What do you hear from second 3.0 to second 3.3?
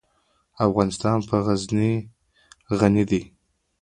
دی.